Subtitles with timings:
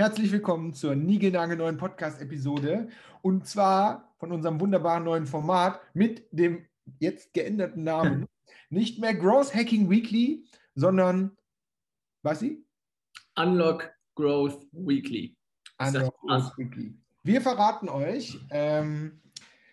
[0.00, 2.88] Herzlich willkommen zur niegelnagel neuen Podcast-Episode
[3.20, 6.64] und zwar von unserem wunderbaren neuen Format mit dem
[7.00, 8.26] jetzt geänderten Namen.
[8.70, 11.36] Nicht mehr Growth Hacking Weekly, sondern
[12.22, 12.64] was sie?
[13.36, 15.36] Unlock Growth Weekly.
[15.76, 16.94] Unlock Growth Weekly.
[17.22, 19.20] Wir verraten euch ähm,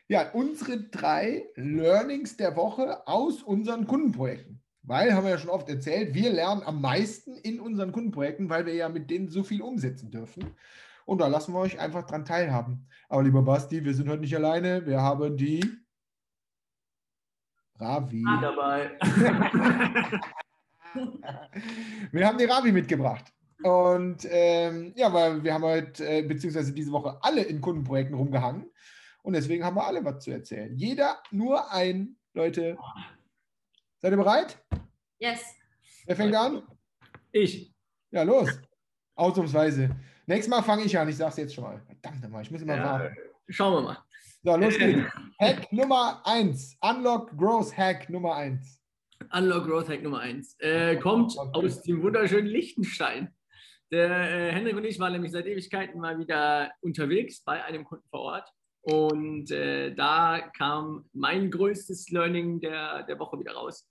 [0.09, 4.56] ja, unsere drei Learnings der Woche aus unseren Kundenprojekten.
[4.87, 8.65] Weil, haben wir ja schon oft erzählt, wir lernen am meisten in unseren Kundenprojekten, weil
[8.65, 10.55] wir ja mit denen so viel umsetzen dürfen.
[11.05, 12.87] Und da lassen wir euch einfach dran teilhaben.
[13.09, 14.85] Aber lieber Basti, wir sind heute nicht alleine.
[14.85, 15.59] Wir haben die
[17.77, 18.23] Ravi.
[18.25, 18.91] Ah, dabei.
[22.13, 23.25] wir haben die Ravi mitgebracht.
[23.63, 28.71] Und ähm, ja, weil wir haben heute, äh, beziehungsweise diese Woche alle in Kundenprojekten rumgehangen.
[29.21, 30.73] Und deswegen haben wir alle was zu erzählen.
[30.77, 32.77] Jeder nur ein, Leute.
[33.99, 34.57] Seid ihr bereit?
[35.19, 35.55] Yes.
[36.05, 36.63] Wer fängt an?
[37.31, 37.73] Ich.
[38.11, 38.49] Ja, los.
[39.15, 39.89] Ausnahmsweise.
[40.27, 41.81] Nächstes Mal fange ich an, ich sage es jetzt schon mal.
[41.81, 43.15] Verdammt nochmal, ich muss immer Ja, warten.
[43.49, 43.97] schauen wir mal.
[44.43, 45.11] So, los geht's.
[45.39, 46.77] Hack Nummer 1.
[46.81, 48.79] Unlock Growth Hack Nummer 1.
[49.33, 50.57] Unlock Growth Hack Nummer 1.
[50.59, 51.49] Äh, kommt Okay.
[51.65, 53.33] aus dem wunderschönen Liechtenstein.
[53.91, 58.07] Der äh, Henrik und ich waren nämlich seit Ewigkeiten mal wieder unterwegs bei einem Kunden
[58.09, 58.49] vor Ort.
[58.81, 63.89] Und äh, da kam mein größtes Learning der, der Woche wieder raus.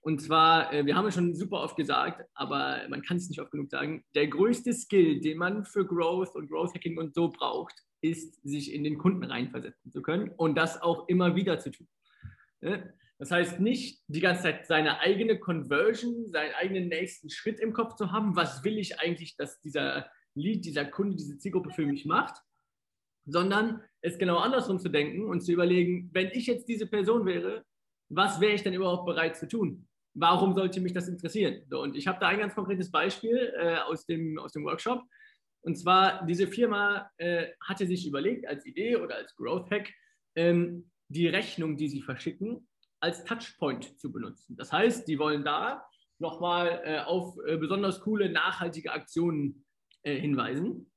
[0.00, 3.40] Und zwar, äh, wir haben es schon super oft gesagt, aber man kann es nicht
[3.40, 7.28] oft genug sagen, der größte Skill, den man für Growth und Growth Hacking und so
[7.28, 11.70] braucht, ist, sich in den Kunden reinversetzen zu können und das auch immer wieder zu
[11.70, 11.88] tun.
[12.60, 12.94] Ne?
[13.18, 17.96] Das heißt nicht die ganze Zeit seine eigene Conversion, seinen eigenen nächsten Schritt im Kopf
[17.96, 22.06] zu haben, was will ich eigentlich, dass dieser Lead, dieser Kunde, diese Zielgruppe für mich
[22.06, 22.40] macht,
[23.26, 27.64] sondern es genau andersrum zu denken und zu überlegen, wenn ich jetzt diese Person wäre,
[28.08, 29.87] was wäre ich denn überhaupt bereit zu tun?
[30.20, 31.62] Warum sollte mich das interessieren?
[31.72, 35.02] Und ich habe da ein ganz konkretes Beispiel äh, aus, dem, aus dem Workshop.
[35.60, 39.92] Und zwar, diese Firma äh, hatte sich überlegt, als Idee oder als Growth Hack,
[40.34, 42.68] ähm, die Rechnung, die sie verschicken,
[43.00, 44.56] als Touchpoint zu benutzen.
[44.56, 45.86] Das heißt, die wollen da
[46.18, 49.64] nochmal äh, auf äh, besonders coole, nachhaltige Aktionen
[50.02, 50.90] äh, hinweisen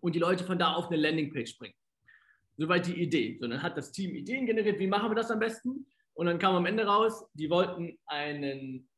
[0.00, 1.74] und die Leute von da auf eine Landingpage bringen.
[2.56, 3.36] Soweit die Idee.
[3.40, 5.86] So, dann hat das Team Ideen generiert, wie machen wir das am besten?
[6.14, 8.88] Und dann kam am Ende raus, die wollten einen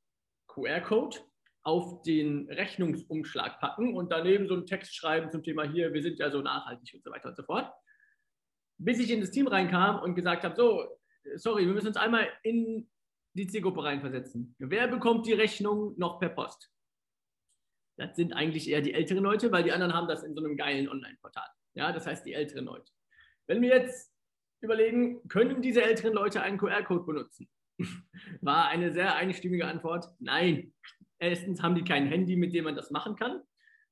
[0.48, 1.18] QR-Code
[1.62, 6.18] auf den Rechnungsumschlag packen und daneben so einen Text schreiben zum Thema hier, wir sind
[6.18, 7.72] ja so nachhaltig und so weiter und so fort.
[8.78, 10.86] Bis ich in das Team reinkam und gesagt habe, so,
[11.34, 12.88] sorry, wir müssen uns einmal in
[13.32, 14.54] die Zielgruppe reinversetzen.
[14.58, 16.70] Wer bekommt die Rechnung noch per Post?
[17.98, 20.56] Das sind eigentlich eher die älteren Leute, weil die anderen haben das in so einem
[20.56, 21.48] geilen Online-Portal.
[21.74, 22.92] Ja, das heißt die älteren Leute.
[23.46, 24.15] Wenn wir jetzt
[24.60, 27.48] überlegen, können diese älteren Leute einen QR-Code benutzen?
[28.40, 30.72] War eine sehr einstimmige Antwort, nein.
[31.18, 33.42] Erstens haben die kein Handy, mit dem man das machen kann.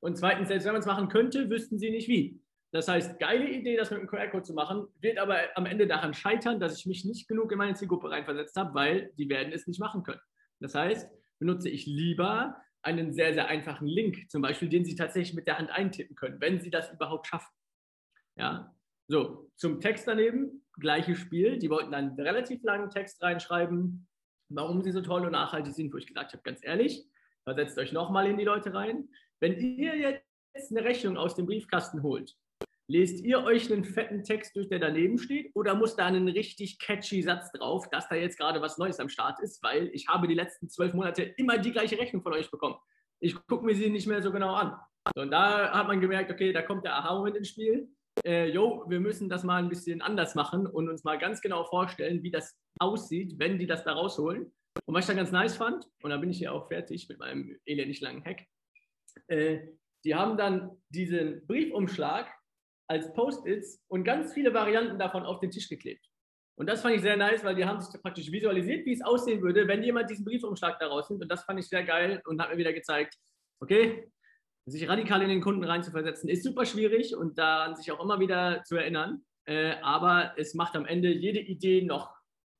[0.01, 2.41] Und zweitens, selbst wenn man es machen könnte, wüssten sie nicht wie.
[2.73, 6.13] Das heißt, geile Idee, das mit einem QR-Code zu machen, wird aber am Ende daran
[6.13, 9.67] scheitern, dass ich mich nicht genug in meine Zielgruppe reinversetzt habe, weil die werden es
[9.67, 10.21] nicht machen können.
[10.61, 11.09] Das heißt,
[11.39, 15.59] benutze ich lieber einen sehr, sehr einfachen Link, zum Beispiel, den Sie tatsächlich mit der
[15.59, 17.53] Hand eintippen können, wenn Sie das überhaupt schaffen.
[18.37, 18.75] Ja,
[19.09, 21.59] so, zum Text daneben, gleiches Spiel.
[21.59, 24.07] Die wollten einen relativ langen Text reinschreiben,
[24.49, 27.05] warum sie so toll und nachhaltig sind, wo ich gesagt habe, ganz ehrlich,
[27.45, 29.09] versetzt euch nochmal in die Leute rein.
[29.41, 32.35] Wenn ihr jetzt eine Rechnung aus dem Briefkasten holt,
[32.87, 36.79] lest ihr euch einen fetten Text durch, der daneben steht, oder muss da ein richtig
[36.79, 40.29] catchy Satz drauf, dass da jetzt gerade was Neues am Start ist, weil ich habe
[40.29, 42.77] die letzten zwölf Monate immer die gleiche Rechnung von euch bekommen.
[43.21, 44.79] Ich gucke mir sie nicht mehr so genau an.
[45.15, 49.01] So, und da hat man gemerkt, okay, da kommt der Aha-Moment ins Spiel äh, wir
[49.01, 52.57] müssen das mal ein bisschen anders machen und uns mal ganz genau vorstellen, wie das
[52.79, 54.53] aussieht, wenn die das da rausholen.
[54.87, 57.19] Und was ich da ganz nice fand, und da bin ich hier auch fertig mit
[57.19, 58.45] meinem elendig langen Hack,
[59.29, 59.61] äh,
[60.05, 62.31] die haben dann diesen Briefumschlag
[62.89, 66.07] als Post-its und ganz viele Varianten davon auf den Tisch geklebt.
[66.57, 69.43] Und das fand ich sehr nice, weil die haben sich praktisch visualisiert, wie es aussehen
[69.43, 71.23] würde, wenn jemand diesen Briefumschlag da rausnimmt.
[71.23, 73.17] Und das fand ich sehr geil und hat mir wieder gezeigt,
[73.61, 74.09] okay,
[74.67, 78.63] sich radikal in den Kunden reinzuversetzen, ist super schwierig und daran sich auch immer wieder
[78.65, 79.25] zu erinnern.
[79.47, 82.15] Äh, aber es macht am Ende jede Idee noch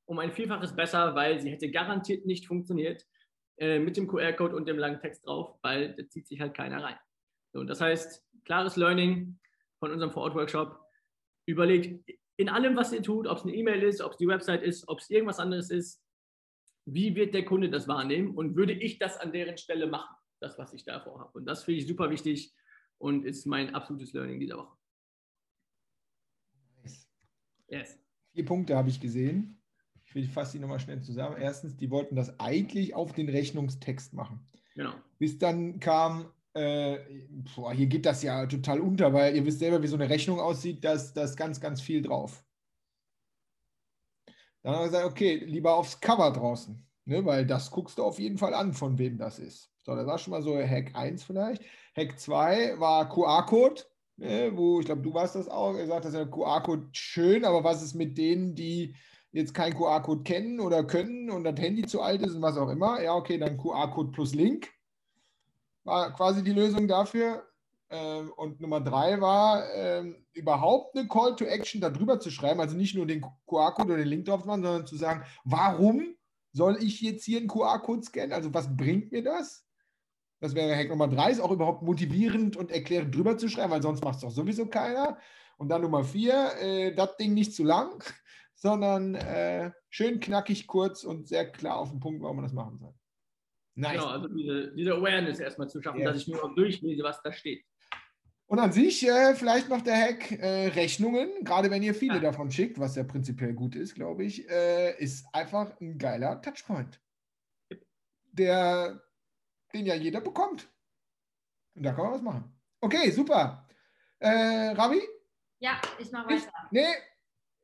[0.07, 3.07] um ein Vielfaches besser, weil sie hätte garantiert nicht funktioniert
[3.57, 6.83] äh, mit dem QR-Code und dem langen Text drauf, weil da zieht sich halt keiner
[6.83, 6.97] rein.
[7.53, 9.39] So, und das heißt, klares Learning
[9.79, 10.79] von unserem Vor-Ort-Workshop.
[11.47, 14.63] Überlegt in allem, was ihr tut, ob es eine E-Mail ist, ob es die Website
[14.63, 16.03] ist, ob es irgendwas anderes ist,
[16.87, 20.15] wie wird der Kunde das wahrnehmen und würde ich das an deren Stelle machen?
[20.45, 21.39] Das, was ich da vorhabe.
[21.39, 22.55] Und das finde ich super wichtig
[22.99, 24.77] und ist mein absolutes Learning dieser Woche.
[26.83, 27.09] Nice.
[27.69, 27.99] Yes.
[28.33, 29.61] Vier Punkte habe ich gesehen.
[30.15, 31.37] Ich fasse die nochmal schnell zusammen.
[31.39, 34.47] Erstens, die wollten das eigentlich auf den Rechnungstext machen.
[34.75, 34.95] Genau.
[35.19, 36.99] Bis dann kam, äh,
[37.57, 40.39] boah, hier geht das ja total unter, weil ihr wisst selber, wie so eine Rechnung
[40.39, 42.45] aussieht, da ist, da ist ganz, ganz viel drauf.
[44.63, 48.19] Dann haben wir gesagt, okay, lieber aufs Cover draußen, ne, weil das guckst du auf
[48.19, 49.71] jeden Fall an, von wem das ist.
[49.83, 51.63] So, das war schon mal so Hack 1 vielleicht.
[51.97, 53.83] Hack 2 war QR-Code,
[54.17, 57.65] ne, wo ich glaube, du warst das auch, gesagt, das ist ja QR-Code schön, aber
[57.65, 58.95] was ist mit denen, die
[59.33, 62.69] jetzt keinen QR-Code kennen oder können und das Handy zu alt ist und was auch
[62.69, 63.03] immer?
[63.03, 64.71] Ja, okay, dann QR-Code plus Link
[65.85, 67.45] war quasi die Lösung dafür.
[67.91, 72.77] Ähm, und Nummer drei war, ähm, überhaupt eine Call to Action darüber zu schreiben, also
[72.77, 76.17] nicht nur den QR-Code oder den Link drauf zu machen, sondern zu sagen, warum
[76.55, 78.33] soll ich jetzt hier einen QR-Code scannen?
[78.33, 79.67] Also was bringt mir das?
[80.41, 83.83] Das wäre Hack Nummer drei, ist auch überhaupt motivierend und erklärend drüber zu schreiben, weil
[83.83, 85.19] sonst macht es doch sowieso keiner.
[85.59, 88.03] Und dann Nummer vier, äh, das Ding nicht zu lang,
[88.55, 92.79] sondern äh, schön knackig, kurz und sehr klar auf den Punkt, warum man das machen
[92.79, 92.95] soll.
[93.77, 93.95] Nice.
[93.95, 96.13] Genau, also diese, diese Awareness erstmal zu schaffen, yeah.
[96.13, 97.65] dass ich nur durchlese, was da steht.
[98.47, 102.21] Und an sich äh, vielleicht noch der Hack äh, Rechnungen, gerade wenn ihr viele ja.
[102.21, 107.01] davon schickt, was ja prinzipiell gut ist, glaube ich, äh, ist einfach ein geiler Touchpoint,
[108.33, 109.03] der,
[109.73, 110.69] den ja jeder bekommt.
[111.75, 112.53] Und da kann man was machen.
[112.81, 113.67] Okay, super.
[114.19, 115.01] Äh, Ravi?
[115.59, 116.53] Ja, ich mache weiter.
[116.67, 116.95] Ich, nee,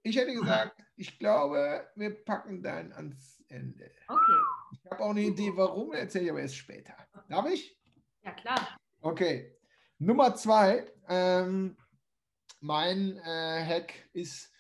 [0.02, 3.90] ich hätte gesagt, ich glaube, wir packen dann ans Ende.
[4.08, 4.38] Okay.
[4.72, 6.94] Ich habe auch eine Idee, warum, erzähle ich aber erst später.
[7.28, 7.78] Darf ich?
[8.22, 8.78] Ja, klar.
[9.02, 9.59] Okay.
[10.00, 10.90] Nummer zwei.
[11.08, 11.76] Ähm,
[12.60, 14.50] mein äh, Hack ist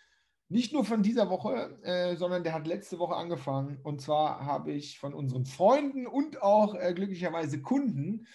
[0.48, 3.78] nicht nur von dieser Woche, äh, sondern der hat letzte Woche angefangen.
[3.82, 8.26] Und zwar habe ich von unseren Freunden und auch äh, glücklicherweise Kunden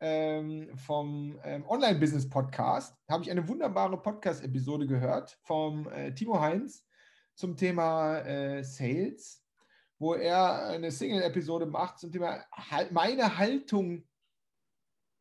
[0.00, 6.86] ähm, vom ähm, Online-Business-Podcast, habe ich eine wunderbare Podcast-Episode gehört vom äh, Timo Heinz
[7.34, 9.40] zum Thema äh, Sales
[10.00, 12.42] wo er eine Single-Episode macht zum Thema
[12.90, 14.08] meine Haltung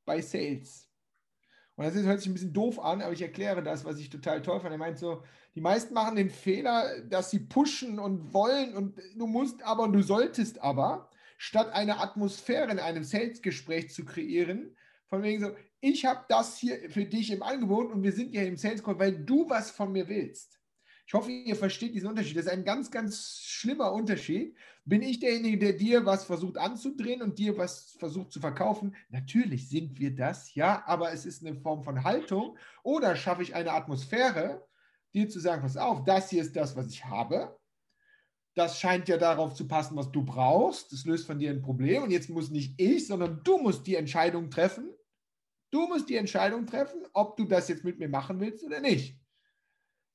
[0.06, 0.88] bei Sales.
[1.80, 4.42] Und das hört sich ein bisschen doof an, aber ich erkläre das, was ich total
[4.42, 4.74] toll fand.
[4.74, 5.24] Er meint so,
[5.56, 9.94] die meisten machen den Fehler, dass sie pushen und wollen und du musst aber und
[9.94, 14.76] du solltest aber, statt eine Atmosphäre in einem Sales-Gespräch zu kreieren,
[15.08, 18.42] von wegen so, ich habe das hier für dich im Angebot und wir sind ja
[18.42, 20.58] im Sales Call, weil du was von mir willst.
[21.09, 22.38] Ich hoffe, ihr versteht diesen Unterschied.
[22.38, 24.56] Das ist ein ganz, ganz schlimmer Unterschied.
[24.85, 28.95] Bin ich derjenige, der dir was versucht anzudrehen und dir was versucht zu verkaufen?
[29.09, 32.59] Natürlich sind wir das, ja, aber es ist eine Form von Haltung.
[32.83, 34.63] Oder schaffe ich eine Atmosphäre,
[35.15, 37.57] dir zu sagen, pass auf, das hier ist das, was ich habe.
[38.53, 40.94] Das scheint ja darauf zu passen, was du brauchst.
[40.94, 42.03] Das löst von dir ein Problem.
[42.03, 44.94] Und jetzt muss nicht ich, sondern du musst die Entscheidung treffen.
[45.71, 49.19] Du musst die Entscheidung treffen, ob du das jetzt mit mir machen willst oder nicht.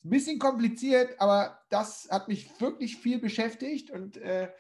[0.05, 4.53] Ein bisschen kompliziert, aber das hat mich wirklich viel beschäftigt und äh,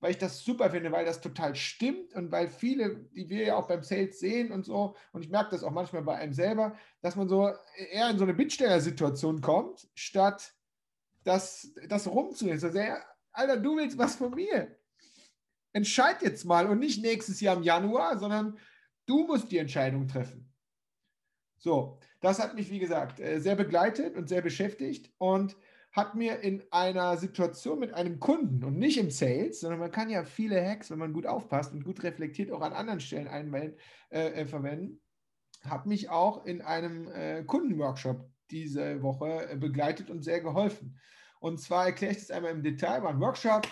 [0.00, 3.56] weil ich das super finde, weil das total stimmt und weil viele, die wir ja
[3.56, 6.74] auch beim Sales sehen und so, und ich merke das auch manchmal bei einem selber,
[7.02, 7.52] dass man so
[7.90, 10.54] eher in so eine Bittstellersituation kommt, statt
[11.24, 12.62] das, das rumzunehmen.
[12.62, 12.78] Also,
[13.32, 14.76] Alter, du willst was von mir.
[15.72, 18.58] Entscheid jetzt mal und nicht nächstes Jahr im Januar, sondern
[19.06, 20.52] du musst die Entscheidung treffen.
[21.58, 25.56] So, das hat mich, wie gesagt, äh, sehr begleitet und sehr beschäftigt und
[25.92, 30.08] hat mir in einer Situation mit einem Kunden und nicht im Sales, sondern man kann
[30.08, 33.74] ja viele Hacks, wenn man gut aufpasst und gut reflektiert, auch an anderen Stellen einwählen,
[34.10, 35.00] äh, äh, verwenden,
[35.64, 40.98] hat mich auch in einem äh, Kundenworkshop diese Woche äh, begleitet und sehr geholfen.
[41.40, 43.66] Und zwar erkläre ich das einmal im Detail, war ein Workshop,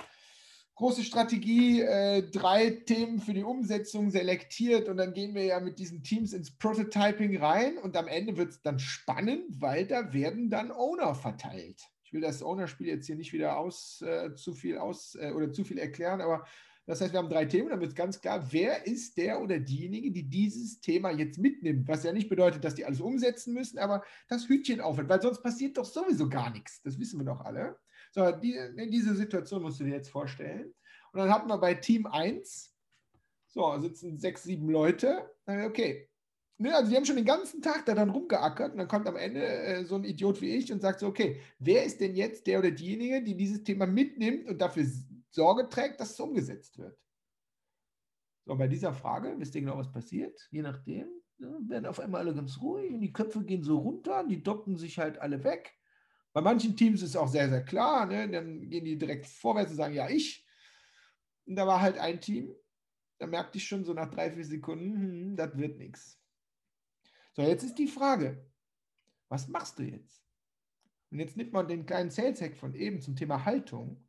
[0.78, 5.80] große Strategie, äh, drei Themen für die Umsetzung selektiert und dann gehen wir ja mit
[5.80, 10.50] diesen Teams ins Prototyping rein und am Ende wird es dann spannend, weil da werden
[10.50, 11.82] dann Owner verteilt.
[12.04, 15.50] Ich will das Owner-Spiel jetzt hier nicht wieder aus, äh, zu viel aus äh, oder
[15.52, 16.44] zu viel erklären, aber
[16.88, 20.10] das heißt, wir haben drei Themen, dann wird ganz klar, wer ist der oder diejenige,
[20.10, 21.86] die dieses Thema jetzt mitnimmt.
[21.86, 25.42] Was ja nicht bedeutet, dass die alles umsetzen müssen, aber das Hütchen aufhört, weil sonst
[25.42, 26.80] passiert doch sowieso gar nichts.
[26.80, 27.78] Das wissen wir doch alle.
[28.10, 30.72] So, die, in diese Situation musst du dir jetzt vorstellen.
[31.12, 32.74] Und dann hatten wir bei Team 1,
[33.48, 35.30] so, sitzen sechs, sieben Leute.
[35.44, 36.08] Okay.
[36.56, 39.16] Ne, also die haben schon den ganzen Tag da dann rumgeackert und dann kommt am
[39.16, 42.46] Ende äh, so ein Idiot wie ich und sagt so, okay, wer ist denn jetzt
[42.46, 44.84] der oder diejenige, die dieses Thema mitnimmt und dafür
[45.30, 46.98] Sorge trägt, dass es umgesetzt wird?
[48.44, 50.48] So, bei dieser Frage, wisst ihr genau, was passiert?
[50.50, 51.08] Je nachdem,
[51.38, 54.76] ja, werden auf einmal alle ganz ruhig und die Köpfe gehen so runter, die docken
[54.76, 55.78] sich halt alle weg.
[56.32, 58.06] Bei manchen Teams ist es auch sehr, sehr klar.
[58.06, 58.28] Ne?
[58.30, 60.46] Dann gehen die direkt vorwärts und sagen, ja, ich.
[61.46, 62.54] Und da war halt ein Team,
[63.18, 66.20] da merkte ich schon so nach drei, vier Sekunden, hm, das wird nichts.
[67.32, 68.46] So, jetzt ist die Frage,
[69.28, 70.24] was machst du jetzt?
[71.10, 74.07] Und jetzt nimmt man den kleinen Sales-Hack von eben zum Thema Haltung.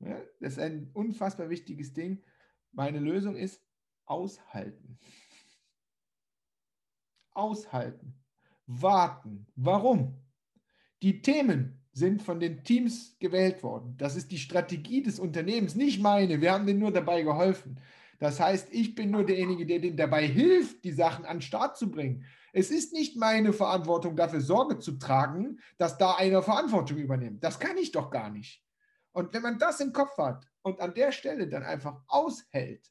[0.00, 2.22] Ja, das ist ein unfassbar wichtiges Ding.
[2.72, 3.62] Meine Lösung ist
[4.06, 4.98] aushalten.
[7.32, 8.14] aushalten,
[8.66, 9.46] warten.
[9.56, 10.22] Warum?
[11.02, 13.96] Die Themen sind von den Teams gewählt worden.
[13.96, 16.40] Das ist die Strategie des Unternehmens, nicht meine.
[16.40, 17.80] Wir haben denen nur dabei geholfen.
[18.18, 21.78] Das heißt, ich bin nur derjenige, der denen dabei hilft, die Sachen an den Start
[21.78, 22.24] zu bringen.
[22.52, 27.42] Es ist nicht meine Verantwortung, dafür Sorge zu tragen, dass da einer Verantwortung übernimmt.
[27.42, 28.62] Das kann ich doch gar nicht.
[29.12, 32.90] Und wenn man das im Kopf hat und an der Stelle dann einfach aushält,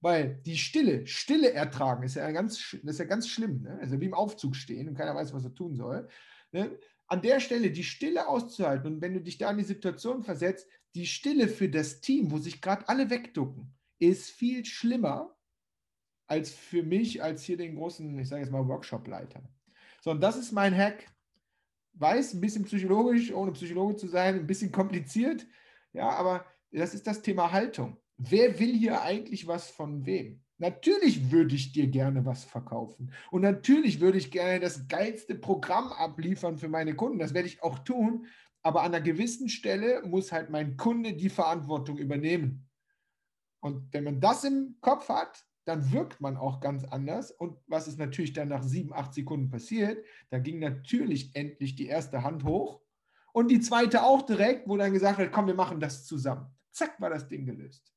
[0.00, 3.62] weil die Stille, Stille ertragen, ist ja ganz, das ist ja ganz schlimm.
[3.62, 3.78] Ne?
[3.80, 6.08] Also wie im Aufzug stehen und keiner weiß, was er tun soll.
[6.52, 6.78] Ne?
[7.08, 10.68] An der Stelle die Stille auszuhalten und wenn du dich da in die Situation versetzt,
[10.94, 15.36] die Stille für das Team, wo sich gerade alle wegducken, ist viel schlimmer
[16.26, 19.42] als für mich, als hier den großen, ich sage jetzt mal, Workshop-Leiter.
[20.02, 21.06] So, und das ist mein Hack.
[21.98, 25.46] Weiß, ein bisschen psychologisch, ohne Psychologe zu sein, ein bisschen kompliziert.
[25.92, 27.96] Ja, aber das ist das Thema Haltung.
[28.16, 30.42] Wer will hier eigentlich was von wem?
[30.58, 33.12] Natürlich würde ich dir gerne was verkaufen.
[33.30, 37.20] Und natürlich würde ich gerne das geilste Programm abliefern für meine Kunden.
[37.20, 38.26] Das werde ich auch tun.
[38.62, 42.68] Aber an einer gewissen Stelle muss halt mein Kunde die Verantwortung übernehmen.
[43.60, 47.30] Und wenn man das im Kopf hat, dann wirkt man auch ganz anders.
[47.30, 50.02] Und was ist natürlich dann nach sieben, acht Sekunden passiert?
[50.30, 52.80] Da ging natürlich endlich die erste Hand hoch
[53.32, 56.46] und die zweite auch direkt, wo dann gesagt wird, komm, wir machen das zusammen.
[56.72, 57.94] Zack, war das Ding gelöst.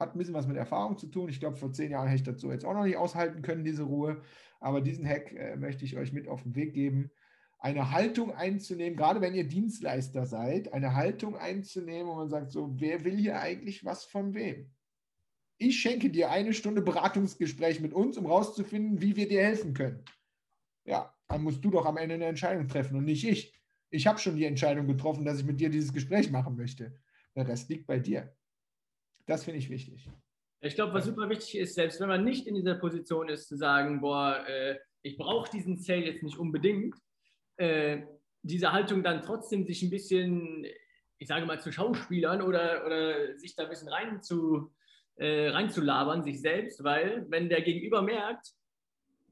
[0.00, 1.28] Hat ein bisschen was mit Erfahrung zu tun.
[1.28, 3.64] Ich glaube, vor zehn Jahren hätte ich das so jetzt auch noch nicht aushalten können,
[3.64, 4.20] diese Ruhe.
[4.58, 7.12] Aber diesen Hack äh, möchte ich euch mit auf den Weg geben.
[7.60, 12.74] Eine Haltung einzunehmen, gerade wenn ihr Dienstleister seid, eine Haltung einzunehmen, wo man sagt, so,
[12.80, 14.73] wer will hier eigentlich was von wem?
[15.58, 20.04] Ich schenke dir eine Stunde Beratungsgespräch mit uns, um rauszufinden, wie wir dir helfen können.
[20.84, 23.54] Ja, dann musst du doch am Ende eine Entscheidung treffen und nicht ich.
[23.90, 26.98] Ich habe schon die Entscheidung getroffen, dass ich mit dir dieses Gespräch machen möchte.
[27.36, 28.34] Der Rest liegt bei dir.
[29.26, 30.10] Das finde ich wichtig.
[30.60, 33.56] Ich glaube, was super wichtig ist, selbst wenn man nicht in dieser Position ist, zu
[33.56, 36.96] sagen, boah, äh, ich brauche diesen Sale jetzt nicht unbedingt,
[37.56, 38.02] äh,
[38.42, 40.66] diese Haltung dann trotzdem sich ein bisschen,
[41.18, 44.72] ich sage mal, zu Schauspielern oder, oder sich da ein bisschen rein zu,
[45.16, 48.52] äh, reinzulabern, sich selbst, weil wenn der Gegenüber merkt,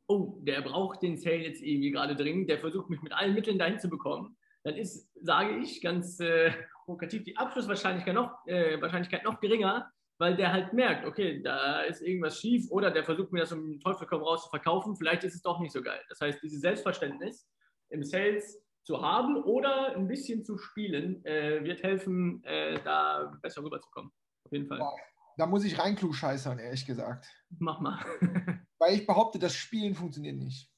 [0.06, 3.58] oh, der braucht den Sale jetzt irgendwie gerade dringend, der versucht mich mit allen Mitteln
[3.58, 6.52] dahin zu bekommen, dann ist, sage ich ganz äh,
[6.84, 12.00] provokativ, die Abschlusswahrscheinlichkeit noch, äh, Wahrscheinlichkeit noch geringer, weil der halt merkt, okay, da ist
[12.00, 15.24] irgendwas schief oder der versucht mir das um den Teufel komm raus zu verkaufen, vielleicht
[15.24, 16.00] ist es doch nicht so geil.
[16.08, 17.48] Das heißt, dieses Selbstverständnis
[17.88, 23.64] im Sales zu haben oder ein bisschen zu spielen, äh, wird helfen, äh, da besser
[23.64, 24.12] rüberzukommen.
[24.44, 24.78] Auf jeden Fall.
[24.78, 24.98] Wow
[25.42, 27.26] da muss ich reinklugscheißern, ehrlich gesagt.
[27.58, 27.99] Mach mal.
[28.78, 30.70] Weil ich behaupte, das Spielen funktioniert nicht.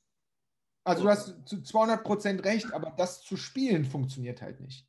[0.84, 4.88] Also du hast zu 200% recht, aber das zu spielen funktioniert halt nicht.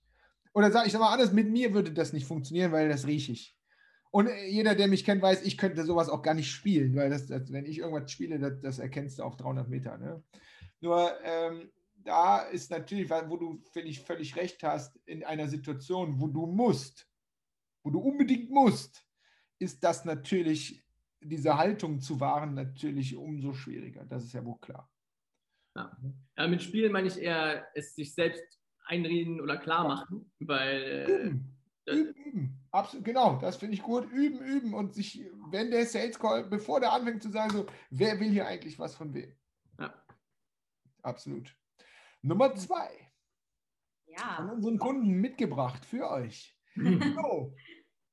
[0.54, 3.34] Oder sag ich sag mal anders, mit mir würde das nicht funktionieren, weil das rieche
[3.34, 3.58] ich.
[4.12, 7.28] Und jeder, der mich kennt, weiß, ich könnte sowas auch gar nicht spielen, weil das,
[7.28, 9.98] das wenn ich irgendwas spiele, das, das, erkennst du auf 300 Meter.
[9.98, 10.24] Ne?
[10.80, 16.22] Nur ähm, da ist natürlich, wo du, finde ich, völlig recht hast, in einer Situation,
[16.22, 17.10] wo du musst,
[17.84, 19.06] wo du unbedingt musst,
[19.60, 20.86] ist das natürlich,
[21.22, 24.06] diese Haltung zu wahren, natürlich umso schwieriger.
[24.06, 24.90] Das ist ja wohl klar.
[25.76, 25.98] Ja.
[26.38, 30.82] ja mit Spielen meine ich eher, es sich selbst einreden oder klar machen, weil.
[30.82, 31.58] Äh, üben.
[31.88, 32.68] üben, üben.
[32.72, 34.10] Absolut, genau, das finde ich gut.
[34.12, 38.20] Üben, üben und sich, wenn der Sales Call, bevor der anfängt zu sagen, so, wer
[38.20, 39.34] will hier eigentlich was von wem?
[39.80, 39.94] Ja.
[41.02, 41.56] Absolut.
[42.22, 42.90] Nummer zwei.
[44.08, 44.36] Ja.
[44.38, 46.58] Von unseren Kunden mitgebracht für euch.
[46.76, 47.56] so,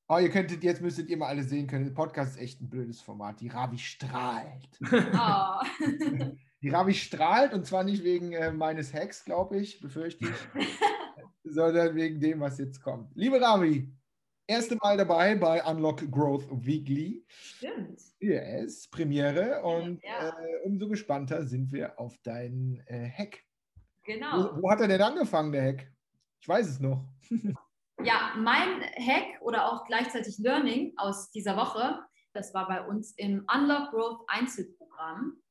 [0.09, 2.69] Oh, ihr könntet, jetzt müsstet ihr mal alle sehen können, der Podcast ist echt ein
[2.69, 3.41] blödes Format.
[3.41, 4.69] Die Ravi strahlt.
[4.83, 6.33] Oh.
[6.63, 10.65] Die Ravi strahlt und zwar nicht wegen äh, meines Hacks, glaube ich, befürchte ich,
[11.45, 13.11] sondern wegen dem, was jetzt kommt.
[13.17, 13.93] Liebe Ravi,
[14.47, 17.25] erste Mal dabei bei Unlock Growth Weekly.
[17.29, 18.01] Stimmt.
[18.21, 20.29] Yes, Premiere und ja.
[20.29, 23.43] äh, umso gespannter sind wir auf deinen äh, Hack.
[24.05, 24.55] Genau.
[24.55, 25.93] Wo, wo hat er denn angefangen, der Hack?
[26.41, 27.05] Ich weiß es noch.
[28.01, 33.47] Ja, mein Hack oder auch gleichzeitig Learning aus dieser Woche, das war bei uns im
[33.53, 35.43] Unlock Growth Einzelprogramm.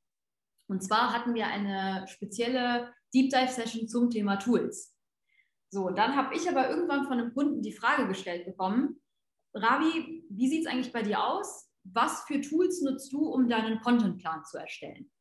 [0.67, 4.95] Und zwar hatten wir eine spezielle Deep Dive Session zum Thema Tools.
[5.69, 9.01] So, dann habe ich aber irgendwann von einem Kunden die Frage gestellt bekommen,
[9.53, 11.69] Ravi, wie sieht es eigentlich bei dir aus?
[11.83, 15.11] Was für Tools nutzt du, um deinen Contentplan zu erstellen?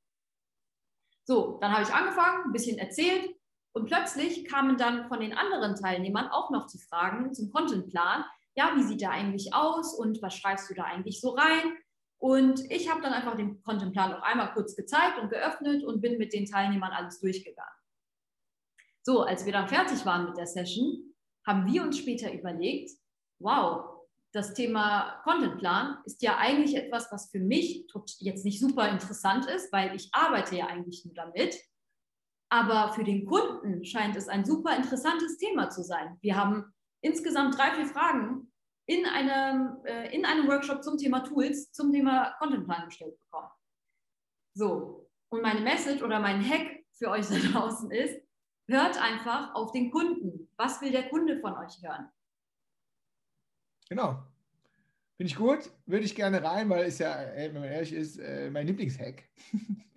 [1.24, 3.34] So, dann habe ich angefangen, ein bisschen erzählt,
[3.72, 8.24] und plötzlich kamen dann von den anderen Teilnehmern auch noch die Fragen zum Contentplan.
[8.56, 11.76] Ja, wie sieht der eigentlich aus und was schreibst du da eigentlich so rein?
[12.18, 16.18] Und ich habe dann einfach den Contentplan noch einmal kurz gezeigt und geöffnet und bin
[16.18, 17.72] mit den Teilnehmern alles durchgegangen.
[19.02, 21.14] So, als wir dann fertig waren mit der Session,
[21.46, 22.90] haben wir uns später überlegt,
[23.38, 24.00] wow,
[24.32, 27.86] das Thema Contentplan ist ja eigentlich etwas, was für mich
[28.18, 31.56] jetzt nicht super interessant ist, weil ich arbeite ja eigentlich nur damit.
[32.50, 36.18] Aber für den Kunden scheint es ein super interessantes Thema zu sein.
[36.20, 36.64] Wir haben
[37.00, 38.52] insgesamt drei, vier Fragen
[38.86, 43.50] in einem, äh, in einem Workshop zum Thema Tools, zum Thema Contentplan gestellt bekommen.
[44.54, 48.20] So, und meine Message oder mein Hack für euch da draußen ist,
[48.66, 50.48] hört einfach auf den Kunden.
[50.56, 52.08] Was will der Kunde von euch hören?
[53.88, 54.24] Genau.
[55.16, 58.50] Finde ich gut, würde ich gerne rein, weil es ja, wenn man ehrlich ist, äh,
[58.50, 59.28] mein Lieblingshack.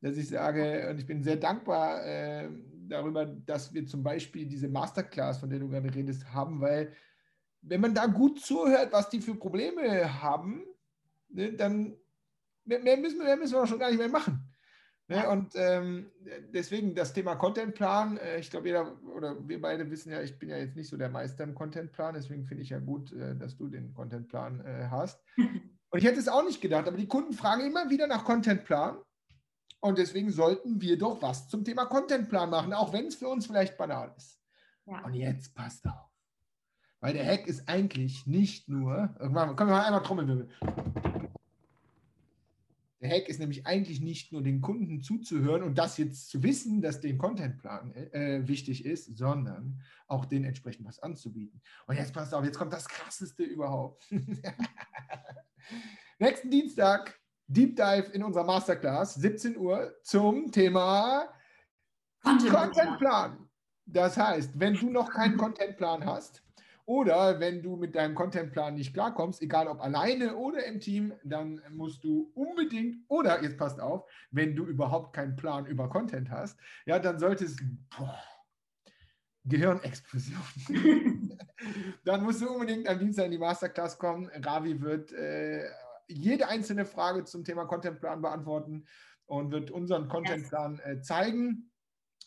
[0.00, 2.48] dass ich sage, und ich bin sehr dankbar äh,
[2.88, 6.92] darüber, dass wir zum Beispiel diese Masterclass, von der du gerade redest, haben, weil
[7.62, 10.62] wenn man da gut zuhört, was die für Probleme haben,
[11.28, 11.96] ne, dann
[12.64, 14.46] mehr müssen, wir, mehr müssen wir schon gar nicht mehr machen.
[15.08, 15.28] Ne?
[15.28, 16.10] Und ähm,
[16.52, 20.48] deswegen das Thema Contentplan, äh, ich glaube, jeder oder wir beide wissen ja, ich bin
[20.48, 23.56] ja jetzt nicht so der Meister im Contentplan, deswegen finde ich ja gut, äh, dass
[23.56, 25.22] du den Contentplan äh, hast.
[25.36, 28.98] Und ich hätte es auch nicht gedacht, aber die Kunden fragen immer wieder nach Contentplan.
[29.80, 33.46] Und deswegen sollten wir doch was zum Thema Contentplan machen, auch wenn es für uns
[33.46, 34.40] vielleicht banal ist.
[34.86, 35.04] Ja.
[35.04, 36.10] Und jetzt passt auf.
[37.00, 40.48] Weil der Hack ist eigentlich nicht nur, irgendwann, können wir mal einmal Trommelwirbel.
[43.00, 46.80] Der Hack ist nämlich eigentlich nicht nur den Kunden zuzuhören und das jetzt zu wissen,
[46.80, 51.60] dass den Contentplan äh, wichtig ist, sondern auch den entsprechend was anzubieten.
[51.86, 54.10] Und jetzt passt auf, jetzt kommt das krasseste überhaupt.
[56.18, 61.28] Nächsten Dienstag Deep Dive in unserer Masterclass, 17 Uhr, zum Thema
[62.22, 63.48] Contentplan.
[63.84, 66.42] Das heißt, wenn du noch keinen Contentplan hast,
[66.86, 71.60] oder wenn du mit deinem Contentplan nicht klarkommst, egal ob alleine oder im Team, dann
[71.70, 76.58] musst du unbedingt, oder jetzt passt auf, wenn du überhaupt keinen Plan über Content hast,
[76.86, 77.60] ja, dann solltest
[77.96, 78.22] boah,
[79.44, 80.38] Gehirnexplosion.
[82.04, 84.30] dann musst du unbedingt am Dienstag in die Masterclass kommen.
[84.44, 85.68] Ravi wird äh,
[86.08, 88.86] jede einzelne Frage zum Thema Contentplan beantworten
[89.26, 91.70] und wird unseren Contentplan äh, zeigen.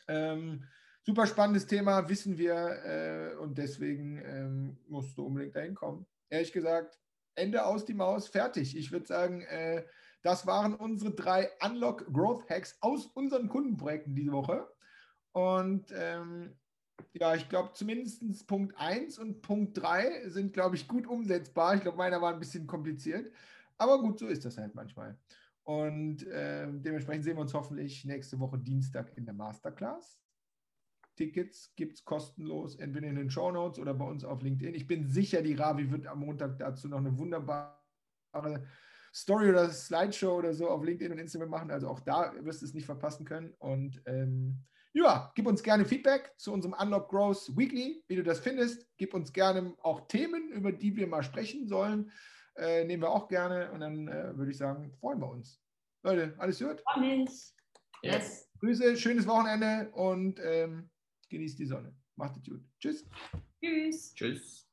[0.07, 0.65] Ähm,
[1.03, 6.05] super spannendes Thema, wissen wir äh, und deswegen ähm, musst du unbedingt dahin kommen.
[6.29, 6.99] Ehrlich gesagt,
[7.35, 8.75] Ende aus die Maus, fertig.
[8.75, 9.85] Ich würde sagen, äh,
[10.21, 14.67] das waren unsere drei Unlock Growth Hacks aus unseren Kundenprojekten diese Woche.
[15.31, 16.57] Und ähm,
[17.13, 21.75] ja, ich glaube, zumindest Punkt 1 und Punkt 3 sind, glaube ich, gut umsetzbar.
[21.75, 23.31] Ich glaube, meiner war ein bisschen kompliziert.
[23.79, 25.17] Aber gut, so ist das halt manchmal.
[25.63, 30.19] Und äh, dementsprechend sehen wir uns hoffentlich nächste Woche Dienstag in der Masterclass.
[31.15, 34.73] Tickets gibt es kostenlos, entweder in den Show Notes oder bei uns auf LinkedIn.
[34.73, 38.65] Ich bin sicher, die Ravi wird am Montag dazu noch eine wunderbare
[39.13, 41.71] Story oder Slideshow oder so auf LinkedIn und Instagram machen.
[41.71, 43.53] Also auch da wirst du es nicht verpassen können.
[43.59, 44.63] Und ähm,
[44.93, 48.87] ja, gib uns gerne Feedback zu unserem Unlock Growth Weekly, wie du das findest.
[48.97, 52.11] Gib uns gerne auch Themen, über die wir mal sprechen sollen.
[52.59, 55.61] Äh, nehmen wir auch gerne und dann äh, würde ich sagen, freuen wir uns.
[56.03, 56.81] Leute, alles gut?
[56.93, 57.53] Freue mich.
[58.01, 58.49] Yes.
[58.59, 60.89] Grüße, schönes Wochenende und ähm,
[61.29, 61.95] genießt die Sonne.
[62.15, 62.61] Macht es gut.
[62.79, 63.05] Tschüss.
[63.61, 64.13] Tschüss.
[64.13, 64.65] Tschüss.